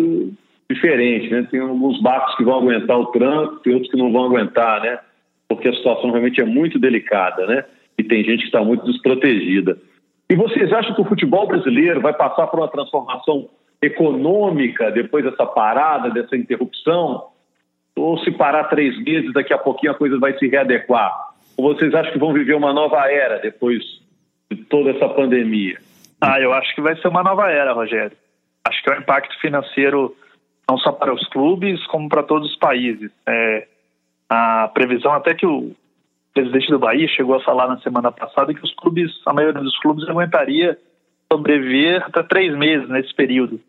diferente, 0.73 1.29
né? 1.29 1.47
Tem 1.49 1.59
alguns 1.59 2.01
barcos 2.01 2.35
que 2.35 2.43
vão 2.43 2.59
aguentar 2.59 2.99
o 2.99 3.07
tranco, 3.07 3.61
e 3.65 3.71
outros 3.71 3.91
que 3.91 3.97
não 3.97 4.11
vão 4.11 4.25
aguentar, 4.25 4.81
né? 4.81 4.99
Porque 5.47 5.67
a 5.67 5.73
situação 5.73 6.11
realmente 6.11 6.41
é 6.41 6.45
muito 6.45 6.79
delicada, 6.79 7.45
né? 7.45 7.65
E 7.97 8.03
tem 8.03 8.23
gente 8.23 8.39
que 8.39 8.45
está 8.45 8.63
muito 8.63 8.85
desprotegida. 8.85 9.77
E 10.29 10.35
vocês 10.35 10.71
acham 10.71 10.95
que 10.95 11.01
o 11.01 11.05
futebol 11.05 11.47
brasileiro 11.47 11.99
vai 11.99 12.13
passar 12.13 12.47
por 12.47 12.59
uma 12.59 12.69
transformação 12.69 13.49
econômica 13.81 14.91
depois 14.91 15.25
dessa 15.25 15.45
parada, 15.45 16.09
dessa 16.09 16.37
interrupção? 16.37 17.27
Ou 17.95 18.17
se 18.19 18.31
parar 18.31 18.65
três 18.65 18.97
meses, 19.03 19.33
daqui 19.33 19.53
a 19.53 19.57
pouquinho 19.57 19.91
a 19.91 19.95
coisa 19.95 20.17
vai 20.17 20.37
se 20.37 20.47
readequar? 20.47 21.11
Ou 21.57 21.73
vocês 21.73 21.93
acham 21.93 22.13
que 22.13 22.19
vão 22.19 22.33
viver 22.33 22.53
uma 22.53 22.71
nova 22.71 23.11
era 23.11 23.39
depois 23.39 23.83
de 24.49 24.57
toda 24.63 24.91
essa 24.91 25.09
pandemia? 25.09 25.77
Ah, 26.21 26.39
eu 26.39 26.53
acho 26.53 26.73
que 26.75 26.81
vai 26.81 26.95
ser 26.95 27.07
uma 27.07 27.23
nova 27.23 27.49
era, 27.49 27.73
Rogério. 27.73 28.15
Acho 28.67 28.83
que 28.83 28.89
o 28.89 28.95
impacto 28.95 29.39
financeiro 29.39 30.15
não 30.69 30.77
só 30.77 30.91
para 30.91 31.13
os 31.13 31.27
clubes, 31.29 31.85
como 31.87 32.07
para 32.07 32.23
todos 32.23 32.51
os 32.51 32.57
países. 32.57 33.11
É, 33.27 33.67
A 34.29 34.69
previsão 34.73 35.11
até 35.11 35.33
que 35.33 35.45
o 35.45 35.75
presidente 36.33 36.69
do 36.69 36.79
Bahia 36.79 37.07
chegou 37.09 37.35
a 37.35 37.43
falar 37.43 37.67
na 37.67 37.79
semana 37.81 38.11
passada 38.11 38.53
que 38.53 38.63
os 38.63 38.73
clubes, 38.75 39.11
a 39.25 39.33
maioria 39.33 39.61
dos 39.61 39.77
clubes 39.79 40.07
aguentaria 40.07 40.77
sobreviver 41.31 42.03
até 42.05 42.23
três 42.23 42.55
meses 42.57 42.87
nesse 42.87 43.13
período. 43.13 43.59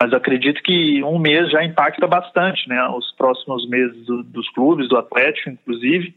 Mas 0.00 0.12
acredito 0.12 0.62
que 0.62 1.02
um 1.02 1.18
mês 1.18 1.50
já 1.50 1.62
impacta 1.64 2.06
bastante, 2.06 2.68
né? 2.68 2.80
Os 2.88 3.12
próximos 3.12 3.68
meses 3.68 4.06
do, 4.06 4.22
dos 4.22 4.48
clubes, 4.50 4.88
do 4.88 4.96
Atlético, 4.96 5.50
inclusive. 5.50 6.14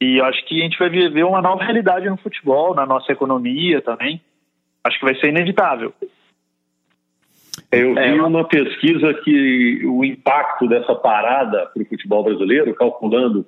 E 0.00 0.20
acho 0.20 0.44
que 0.46 0.60
a 0.60 0.64
gente 0.64 0.78
vai 0.78 0.88
viver 0.88 1.24
uma 1.24 1.42
nova 1.42 1.64
realidade 1.64 2.08
no 2.08 2.16
futebol, 2.16 2.74
na 2.74 2.86
nossa 2.86 3.10
economia 3.12 3.82
também. 3.82 4.20
Acho 4.84 4.98
que 4.98 5.04
vai 5.04 5.16
ser 5.16 5.28
inevitável. 5.28 5.92
Eu 7.72 7.94
vi 7.94 8.00
é, 8.00 8.22
uma 8.22 8.44
pesquisa 8.46 9.12
que 9.24 9.84
o 9.84 10.04
impacto 10.04 10.68
dessa 10.68 10.94
parada 10.94 11.66
para 11.66 11.82
o 11.82 11.86
futebol 11.86 12.22
brasileiro, 12.22 12.74
calculando 12.74 13.40
o 13.40 13.46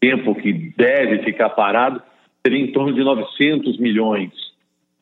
tempo 0.00 0.34
que 0.34 0.52
deve 0.76 1.22
ficar 1.24 1.50
parado, 1.50 2.02
seria 2.44 2.58
em 2.58 2.72
torno 2.72 2.94
de 2.94 3.04
900 3.04 3.78
milhões. 3.78 4.32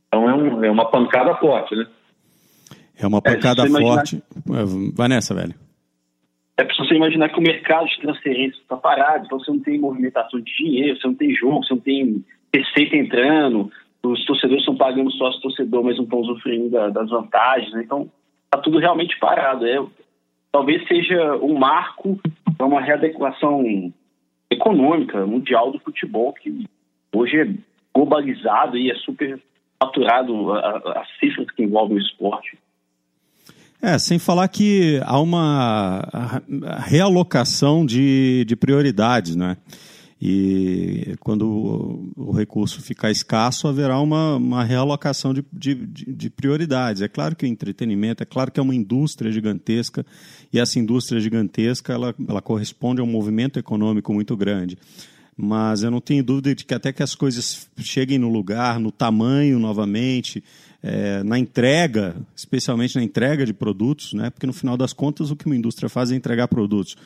Então 0.09 0.29
é, 0.29 0.35
um, 0.35 0.65
é 0.65 0.71
uma 0.71 0.91
pancada 0.91 1.37
forte, 1.37 1.77
né? 1.77 1.87
É 3.01 3.07
uma 3.07 3.23
pancada 3.23 3.63
é, 3.63 3.69
forte. 3.69 4.23
Imaginar... 4.45 4.93
Vai 4.97 5.09
nessa, 5.09 5.35
velho. 5.35 5.55
É 6.57 6.65
preciso 6.65 6.89
você 6.89 6.97
imaginar 6.97 7.29
que 7.29 7.39
o 7.39 7.43
mercado 7.43 7.87
de 7.87 8.01
transferência 8.01 8.61
está 8.61 8.77
parado, 8.77 9.27
então 9.27 9.39
você 9.39 9.51
não 9.53 9.61
tem 9.61 9.79
movimentação 9.79 10.41
de 10.41 10.53
dinheiro, 10.57 10.99
você 10.99 11.07
não 11.07 11.15
tem 11.15 11.33
jogo, 11.33 11.63
você 11.63 11.73
não 11.73 11.81
tem 11.81 12.25
receita 12.53 12.97
entrando, 12.97 13.71
os 14.03 14.25
torcedores 14.25 14.63
estão 14.63 14.77
pagando 14.77 15.13
sócio 15.13 15.41
torcedor, 15.41 15.85
mas 15.85 15.97
não 15.97 16.05
estão 16.05 16.19
usufruindo 16.19 16.71
das 16.91 17.11
vantagens, 17.11 17.73
né? 17.73 17.83
então 17.85 18.11
está 18.49 18.59
tudo 18.59 18.79
realmente 18.79 19.19
parado. 19.19 19.67
É, 19.67 19.85
talvez 20.51 20.87
seja 20.89 21.37
um 21.37 21.59
marco 21.59 22.19
para 22.57 22.67
uma 22.67 22.81
readequação 22.81 23.63
econômica 24.51 25.25
mundial 25.27 25.71
do 25.71 25.79
futebol, 25.79 26.33
que 26.33 26.67
hoje 27.15 27.41
é 27.41 27.49
globalizado 27.95 28.77
e 28.77 28.91
é 28.91 28.95
super 28.97 29.41
faturado 29.79 30.53
as 30.53 31.09
cifras 31.21 31.51
que 31.51 31.63
envolvem 31.63 31.99
o 31.99 32.01
esporte. 32.01 32.59
É, 33.81 33.97
sem 33.97 34.19
falar 34.19 34.49
que 34.49 35.01
há 35.05 35.21
uma 35.21 36.03
realocação 36.85 37.87
de, 37.87 38.45
de 38.45 38.57
prioridades, 38.57 39.37
né? 39.37 39.57
E 40.21 41.15
quando 41.21 42.13
o 42.17 42.33
recurso 42.33 42.83
ficar 42.83 43.11
escasso, 43.11 43.69
haverá 43.69 44.01
uma, 44.01 44.35
uma 44.35 44.65
realocação 44.65 45.33
de, 45.33 45.45
de, 45.53 45.75
de, 45.77 46.29
prioridades. 46.29 47.03
É 47.03 47.09
claro 47.09 47.37
que 47.37 47.47
o 47.47 47.49
entretenimento, 47.49 48.25
é 48.25 48.27
claro 48.27 48.51
que 48.51 48.59
é 48.59 48.63
uma 48.63 48.75
indústria 48.75 49.31
gigantesca, 49.31 50.05
e 50.53 50.59
essa 50.59 50.77
indústria 50.79 51.21
gigantesca 51.21 51.93
ela, 51.93 52.15
ela 52.29 52.43
corresponde 52.43 53.01
a 53.01 53.05
um 53.05 53.07
movimento 53.07 53.61
econômico 53.61 54.13
muito 54.13 54.37
grande. 54.37 54.77
Mas 55.37 55.85
eu 55.85 55.91
não 55.91 56.01
tenho 56.01 56.25
dúvida 56.25 56.53
de 56.53 56.65
que 56.65 56.75
até 56.75 56.93
que 56.93 57.01
as 57.01 57.15
coisas 57.15 57.69
cheguem 57.79 58.19
no 58.19 58.29
lugar, 58.29 58.81
no 58.81 58.91
tamanho 58.91 59.61
novamente, 59.61 60.43
é, 60.83 61.23
na 61.23 61.39
entrega, 61.39 62.17
especialmente 62.35 62.97
na 62.97 63.05
entrega 63.05 63.47
de 63.47 63.53
produtos, 63.53 64.13
né? 64.15 64.31
porque 64.31 64.49
no 64.49 64.53
final 64.53 64.77
das 64.77 64.93
contas 64.93 65.31
o 65.31 65.37
que 65.37 65.47
uma 65.47 65.55
indústria 65.55 65.89
faz 65.89 66.11
é 66.11 66.17
entregar 66.17 66.49
produtos 66.49 66.97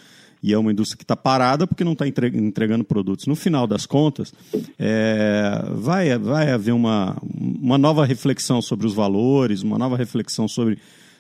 e 0.42 0.52
é 0.52 0.58
uma 0.58 0.72
indústria 0.72 0.98
que 0.98 1.04
está 1.04 1.16
parada 1.16 1.66
porque 1.66 1.84
não 1.84 1.92
está 1.92 2.06
entregando 2.06 2.82
produtos. 2.82 3.26
No 3.26 3.36
final 3.36 3.66
das 3.66 3.86
contas, 3.86 4.34
é, 4.78 5.62
vai, 5.76 6.18
vai 6.18 6.50
haver 6.50 6.72
uma, 6.72 7.16
uma 7.22 7.78
nova 7.78 8.04
reflexão 8.04 8.60
sobre 8.60 8.86
os 8.86 8.92
valores, 8.92 9.62
uma 9.62 9.78
nova 9.78 9.96
reflexão 9.96 10.48
sobre, 10.48 10.78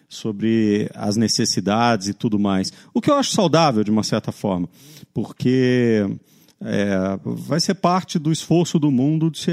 sobre 0.08 0.90
as 0.94 1.16
necessidades 1.16 2.08
e 2.08 2.14
tudo 2.14 2.38
mais. 2.38 2.72
O 2.92 3.00
que 3.00 3.10
eu 3.10 3.14
acho 3.14 3.32
saudável, 3.32 3.84
de 3.84 3.92
uma 3.92 4.02
certa 4.02 4.32
forma, 4.32 4.68
porque 5.14 6.04
é, 6.60 7.18
vai 7.24 7.60
ser 7.60 7.74
parte 7.74 8.18
do 8.18 8.32
esforço 8.32 8.78
do 8.78 8.90
mundo 8.90 9.30
de 9.30 9.38
se 9.38 9.52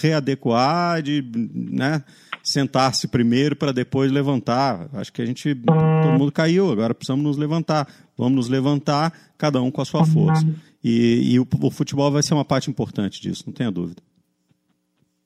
readequar, 0.00 1.02
de 1.02 1.22
né, 1.54 2.02
sentar-se 2.50 3.08
primeiro 3.08 3.54
para 3.56 3.72
depois 3.72 4.10
levantar. 4.10 4.88
Acho 4.94 5.12
que 5.12 5.22
a 5.22 5.26
gente, 5.26 5.54
todo 5.54 6.18
mundo 6.18 6.32
caiu, 6.32 6.70
agora 6.70 6.94
precisamos 6.94 7.24
nos 7.24 7.36
levantar. 7.36 7.86
Vamos 8.16 8.34
nos 8.34 8.48
levantar, 8.48 9.12
cada 9.38 9.60
um 9.62 9.70
com 9.70 9.80
a 9.80 9.84
sua 9.84 10.04
força. 10.04 10.46
E, 10.82 11.34
e 11.34 11.40
o, 11.40 11.46
o, 11.62 11.70
futebol 11.70 12.10
vai 12.10 12.22
ser 12.22 12.34
uma 12.34 12.44
parte 12.44 12.70
importante 12.70 13.20
disso, 13.20 13.44
não 13.46 13.54
tenha 13.54 13.70
dúvida. 13.70 14.02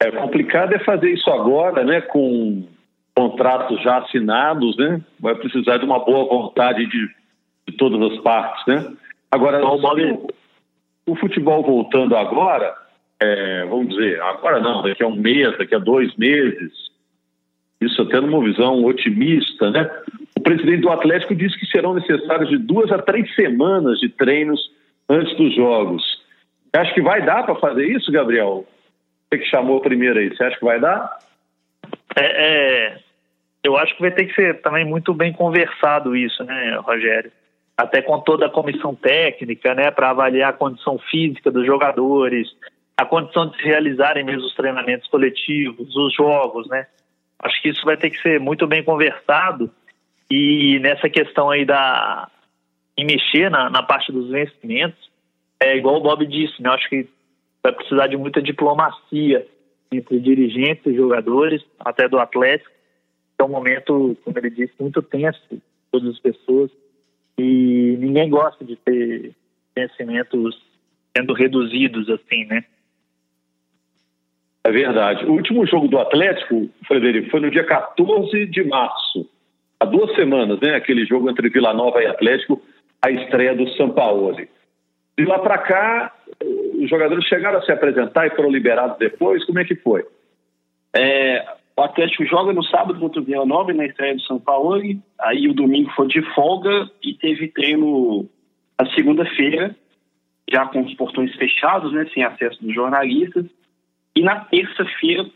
É 0.01 0.11
complicado 0.11 0.75
é 0.75 0.85
fazer 0.85 1.13
isso 1.13 1.31
agora, 1.31 1.85
né, 1.85 2.01
com 2.01 2.65
contratos 3.17 3.81
já 3.83 3.99
assinados, 3.99 4.77
né? 4.77 5.01
Vai 5.21 5.37
precisar 5.37 5.79
de 5.79 5.85
uma 5.85 6.05
boa 6.05 6.27
vontade 6.27 6.85
de, 6.87 7.09
de 7.69 7.77
todas 7.77 8.13
as 8.13 8.19
partes, 8.23 8.67
né? 8.67 8.93
Agora, 9.31 9.65
o, 9.65 10.29
o 11.07 11.17
futebol 11.17 11.63
voltando 11.63 12.17
agora, 12.17 12.75
é, 13.21 13.65
vamos 13.67 13.89
dizer, 13.89 14.21
agora 14.21 14.61
não, 14.61 14.83
daqui 14.83 15.03
a 15.03 15.07
um 15.07 15.17
mês, 15.17 15.57
daqui 15.57 15.75
a 15.75 15.79
dois 15.79 16.15
meses, 16.17 16.73
isso 17.81 18.01
até 18.03 18.21
numa 18.21 18.43
visão 18.43 18.85
otimista, 18.85 19.71
né? 19.71 19.91
presidente 20.45 20.83
do 20.83 20.91
Atlético 20.91 21.35
disse 21.35 21.59
que 21.59 21.67
serão 21.67 21.95
necessárias 21.95 22.49
de 22.49 22.59
duas 22.59 22.93
a 22.93 22.99
três 22.99 23.35
semanas 23.35 23.99
de 23.99 24.11
treinos 24.11 24.61
antes 25.09 25.35
dos 25.37 25.57
jogos. 25.57 26.05
Acho 26.73 26.93
que 26.95 27.01
vai 27.01 27.25
dar 27.25 27.45
para 27.45 27.55
fazer 27.57 27.87
isso, 27.87 28.13
Gabriel? 28.13 28.65
Você 29.29 29.39
que 29.39 29.47
chamou 29.47 29.81
primeiro 29.81 30.19
aí, 30.19 30.29
você 30.29 30.45
acha 30.45 30.59
que 30.59 30.65
vai 30.65 30.79
dar? 30.79 31.19
É, 32.17 32.25
é, 32.87 32.99
eu 33.65 33.77
acho 33.77 33.97
que 33.97 34.03
vai 34.03 34.11
ter 34.11 34.27
que 34.27 34.35
ser 34.35 34.61
também 34.61 34.85
muito 34.85 35.15
bem 35.15 35.33
conversado 35.33 36.15
isso, 36.15 36.45
né, 36.45 36.77
Rogério? 36.85 37.33
Até 37.77 38.03
com 38.03 38.21
toda 38.21 38.47
a 38.47 38.51
comissão 38.51 38.95
técnica, 38.95 39.75
né, 39.75 39.91
para 39.91 40.11
avaliar 40.11 40.51
a 40.51 40.57
condição 40.57 40.99
física 41.11 41.51
dos 41.51 41.67
jogadores, 41.67 42.49
a 42.97 43.05
condição 43.05 43.49
de 43.49 43.57
se 43.57 43.65
realizarem 43.65 44.25
mesmo 44.25 44.47
os 44.47 44.55
treinamentos 44.55 45.09
coletivos, 45.09 45.97
os 45.97 46.15
jogos, 46.15 46.69
né? 46.69 46.87
Acho 47.39 47.63
que 47.63 47.69
isso 47.69 47.85
vai 47.85 47.97
ter 47.97 48.11
que 48.11 48.21
ser 48.23 48.41
muito 48.41 48.67
bem 48.67 48.83
conversado 48.83 49.71
e 50.31 50.79
nessa 50.81 51.09
questão 51.09 51.51
aí 51.51 51.65
da 51.65 52.31
em 52.97 53.05
mexer 53.05 53.51
na, 53.51 53.69
na 53.69 53.83
parte 53.83 54.13
dos 54.13 54.31
vencimentos, 54.31 55.11
é 55.61 55.77
igual 55.77 55.97
o 55.97 56.01
Bob 56.01 56.25
disse, 56.27 56.63
né? 56.63 56.71
Acho 56.71 56.89
que 56.89 57.09
vai 57.63 57.73
precisar 57.73 58.07
de 58.07 58.17
muita 58.17 58.41
diplomacia 58.41 59.47
entre 59.91 60.21
dirigentes 60.21 60.87
e 60.87 60.95
jogadores, 60.95 61.63
até 61.81 62.09
do 62.09 62.19
Atlético. 62.19 62.71
É 63.39 63.43
um 63.43 63.49
momento, 63.49 64.17
como 64.25 64.39
ele 64.39 64.51
disse, 64.51 64.73
muito 64.79 65.03
tenso 65.03 65.41
todas 65.91 66.11
as 66.11 66.21
pessoas 66.21 66.71
e 67.39 67.97
ninguém 67.99 68.31
gosta 68.31 68.65
de 68.65 68.77
ter 68.77 69.33
vencimentos 69.77 70.61
sendo 71.17 71.33
reduzidos 71.33 72.09
assim, 72.09 72.45
né? 72.45 72.65
É 74.65 74.73
verdade. 74.73 75.27
O 75.27 75.33
último 75.33 75.67
jogo 75.67 75.89
do 75.89 75.99
Atlético, 75.99 76.71
Frederico, 76.87 77.31
foi 77.31 77.41
no 77.41 77.51
dia 77.51 77.65
14 77.65 78.47
de 78.47 78.65
março 78.65 79.29
há 79.79 79.85
duas 79.85 80.15
semanas, 80.15 80.59
né? 80.61 80.75
Aquele 80.75 81.05
jogo 81.05 81.31
entre 81.31 81.51
Vila 81.51 81.75
Nova 81.75 82.03
e 82.03 82.07
Atlético, 82.07 82.61
a 83.03 83.11
estreia 83.11 83.55
do 83.55 83.69
São 83.71 83.91
Paulo. 83.91 84.35
De 85.17 85.25
lá 85.25 85.39
para 85.39 85.59
cá, 85.59 86.13
os 86.81 86.89
jogadores 86.89 87.25
chegaram 87.27 87.59
a 87.59 87.63
se 87.63 87.71
apresentar 87.71 88.27
e 88.27 88.35
foram 88.35 88.51
liberados 88.51 88.99
depois. 88.99 89.45
Como 89.45 89.59
é 89.59 89.65
que 89.65 89.77
foi? 89.77 90.05
É, 90.97 91.45
o 91.77 91.83
Atlético 91.83 92.25
joga 92.25 92.53
no 92.53 92.65
sábado 92.65 92.99
contra 92.99 93.21
o 93.21 93.25
Vila 93.25 93.45
Nova 93.45 93.73
na 93.73 93.87
estreia 93.87 94.15
do 94.15 94.23
São 94.23 94.41
Paulo. 94.41 94.81
Aí 95.21 95.49
o 95.49 95.55
domingo 95.55 95.91
foi 95.95 96.09
de 96.09 96.23
folga 96.35 96.91
e 97.03 97.15
teve 97.15 97.49
treino 97.49 98.29
na 98.81 98.91
segunda-feira, 98.95 99.77
já 100.51 100.67
com 100.67 100.81
os 100.81 100.95
portões 100.95 101.35
fechados, 101.37 101.93
né, 101.93 102.07
sem 102.13 102.25
acesso 102.25 102.63
dos 102.65 102.75
jornalistas. 102.75 103.47
E 104.17 104.23
na 104.23 104.41
terça-feira 104.41 105.27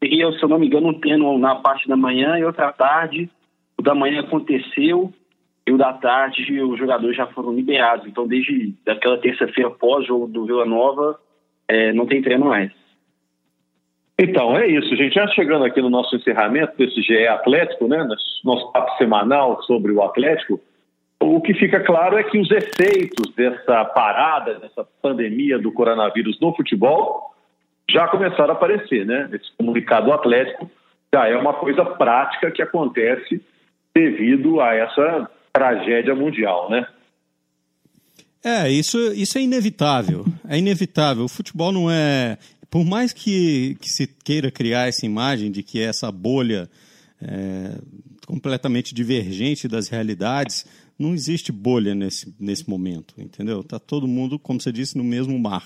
teria, 0.00 0.30
se 0.32 0.42
eu 0.42 0.48
não 0.48 0.58
me 0.58 0.66
engano, 0.66 0.88
um 0.88 1.00
treino 1.00 1.38
na 1.38 1.56
parte 1.56 1.88
da 1.88 1.96
manhã 1.96 2.38
e 2.38 2.44
outra 2.44 2.72
tarde 2.72 3.30
o 3.78 3.82
da 3.82 3.94
manhã 3.94 4.20
aconteceu 4.20 5.12
e 5.66 5.72
o 5.72 5.78
da 5.78 5.92
tarde 5.92 6.60
os 6.60 6.78
jogadores 6.78 7.16
já 7.16 7.26
foram 7.28 7.54
liberados. 7.54 8.06
Então, 8.06 8.26
desde 8.26 8.74
aquela 8.86 9.18
terça-feira 9.18 9.70
pós-jogo 9.70 10.26
do 10.26 10.44
Vila 10.46 10.66
Nova, 10.66 11.18
é, 11.68 11.92
não 11.92 12.06
tem 12.06 12.20
treino 12.20 12.46
mais. 12.46 12.72
Então, 14.18 14.56
é 14.56 14.66
isso, 14.66 14.96
gente. 14.96 15.14
Já 15.14 15.28
chegando 15.28 15.64
aqui 15.64 15.80
no 15.80 15.88
nosso 15.88 16.16
encerramento 16.16 16.76
desse 16.76 17.00
GE 17.02 17.28
Atlético, 17.28 17.86
né, 17.86 18.04
nosso 18.42 18.72
papo 18.72 18.96
semanal 18.98 19.62
sobre 19.62 19.92
o 19.92 20.02
Atlético, 20.02 20.60
o 21.20 21.40
que 21.40 21.54
fica 21.54 21.80
claro 21.80 22.18
é 22.18 22.24
que 22.24 22.38
os 22.38 22.50
efeitos 22.50 23.32
dessa 23.34 23.84
parada, 23.84 24.54
dessa 24.54 24.84
pandemia 25.00 25.58
do 25.58 25.70
coronavírus 25.70 26.40
no 26.40 26.54
futebol, 26.54 27.32
já 27.90 28.06
começaram 28.08 28.50
a 28.50 28.52
aparecer, 28.52 29.06
né? 29.06 29.28
Esse 29.32 29.50
comunicado 29.56 30.06
do 30.06 30.12
Atlético 30.12 30.70
já 31.12 31.26
é 31.26 31.36
uma 31.36 31.54
coisa 31.54 31.84
prática 31.84 32.50
que 32.50 32.62
acontece 32.62 33.40
devido 33.94 34.60
a 34.60 34.74
essa 34.74 35.30
tragédia 35.52 36.14
mundial, 36.14 36.70
né? 36.70 36.86
É, 38.44 38.70
isso, 38.70 38.98
isso 39.12 39.36
é 39.38 39.42
inevitável. 39.42 40.24
É 40.48 40.56
inevitável. 40.58 41.24
O 41.24 41.28
futebol 41.28 41.72
não 41.72 41.90
é. 41.90 42.38
Por 42.70 42.84
mais 42.84 43.12
que, 43.12 43.76
que 43.80 43.88
se 43.88 44.06
queira 44.06 44.50
criar 44.50 44.88
essa 44.88 45.04
imagem 45.04 45.50
de 45.50 45.62
que 45.62 45.82
essa 45.82 46.12
bolha 46.12 46.68
é 47.20 47.78
completamente 48.26 48.94
divergente 48.94 49.66
das 49.66 49.88
realidades, 49.88 50.66
Não 50.98 51.14
existe 51.14 51.50
bolha 51.50 51.94
nesse, 51.94 52.34
nesse 52.38 52.68
momento, 52.68 53.14
entendeu? 53.16 53.60
Está 53.60 53.78
todo 53.78 54.06
mundo, 54.06 54.38
como 54.38 54.60
você 54.60 54.72
disse, 54.72 54.98
no 54.98 55.04
mesmo 55.04 55.38
mar. 55.38 55.64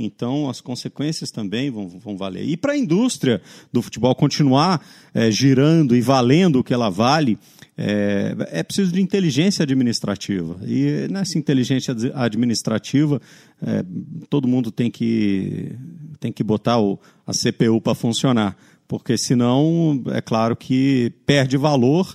Então, 0.00 0.48
as 0.48 0.60
consequências 0.60 1.32
também 1.32 1.72
vão, 1.72 1.88
vão 1.88 2.16
valer. 2.16 2.44
E 2.44 2.56
para 2.56 2.74
a 2.74 2.78
indústria 2.78 3.42
do 3.72 3.82
futebol 3.82 4.14
continuar 4.14 4.80
é, 5.12 5.28
girando 5.28 5.96
e 5.96 6.00
valendo 6.00 6.60
o 6.60 6.64
que 6.64 6.72
ela 6.72 6.88
vale, 6.88 7.36
é, 7.76 8.36
é, 8.52 8.62
preciso 8.62 8.92
de 8.92 9.00
inteligência 9.02 9.64
administrativa. 9.64 10.56
E 10.64 11.08
nessa 11.10 11.36
inteligência 11.36 11.96
administrativa, 12.14 13.20
é, 13.60 13.84
todo 14.30 14.46
mundo 14.46 14.70
tem 14.70 14.88
que, 14.88 15.72
tem 16.20 16.30
que 16.30 16.44
botar 16.44 16.78
o, 16.78 16.96
a 17.26 17.32
CPU 17.32 17.80
para 17.80 17.96
funcionar. 17.96 18.56
Porque 18.86 19.18
senão, 19.18 20.00
é 20.12 20.20
claro 20.20 20.54
que 20.54 21.12
perde 21.26 21.56
valor. 21.56 22.14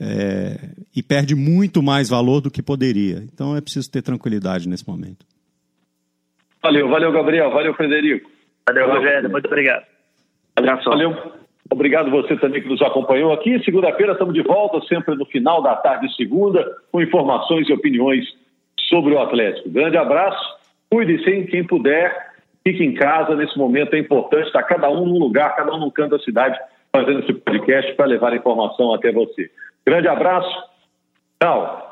É, 0.00 0.70
e 0.94 1.02
perde 1.02 1.34
muito 1.34 1.82
mais 1.82 2.08
valor 2.08 2.40
do 2.40 2.52
que 2.52 2.62
poderia. 2.62 3.26
Então 3.34 3.56
é 3.56 3.60
preciso 3.60 3.90
ter 3.90 4.00
tranquilidade 4.00 4.68
nesse 4.68 4.86
momento. 4.86 5.26
Valeu, 6.62 6.88
valeu, 6.88 7.12
Gabriel. 7.12 7.50
Valeu, 7.50 7.74
Frederico. 7.74 8.30
Valeu, 8.68 8.88
Rogério. 8.88 9.30
Muito 9.30 9.46
obrigado. 9.46 9.84
Abraço. 10.56 10.88
Valeu. 10.88 11.16
Obrigado 11.70 12.10
você 12.10 12.36
também 12.36 12.62
que 12.62 12.68
nos 12.68 12.80
acompanhou 12.82 13.32
aqui. 13.32 13.62
Segunda-feira 13.62 14.12
estamos 14.12 14.34
de 14.34 14.42
volta, 14.42 14.80
sempre 14.86 15.14
no 15.14 15.26
final 15.26 15.62
da 15.62 15.76
tarde 15.76 16.08
de 16.08 16.16
segunda, 16.16 16.66
com 16.90 17.00
informações 17.00 17.68
e 17.68 17.72
opiniões 17.72 18.24
sobre 18.88 19.14
o 19.14 19.20
Atlético. 19.20 19.68
Grande 19.68 19.96
abraço. 19.96 20.58
Cuide-se, 20.90 21.44
quem 21.44 21.64
puder, 21.64 22.32
fique 22.66 22.82
em 22.82 22.94
casa. 22.94 23.36
Nesse 23.36 23.56
momento 23.58 23.94
é 23.94 23.98
importante 23.98 24.46
estar 24.46 24.62
cada 24.62 24.88
um 24.90 25.04
num 25.04 25.18
lugar, 25.18 25.54
cada 25.56 25.74
um 25.74 25.78
num 25.78 25.90
canto 25.90 26.16
da 26.16 26.24
cidade, 26.24 26.58
fazendo 26.90 27.20
esse 27.20 27.34
podcast 27.34 27.94
para 27.94 28.06
levar 28.06 28.32
a 28.32 28.36
informação 28.36 28.94
até 28.94 29.12
você. 29.12 29.50
Grande 29.86 30.08
abraço. 30.08 30.50
Tchau. 31.42 31.87